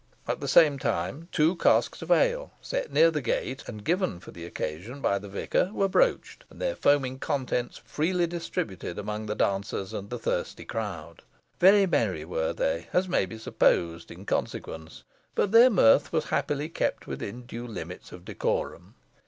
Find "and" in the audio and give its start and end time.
3.67-3.83, 6.49-6.59, 9.93-10.09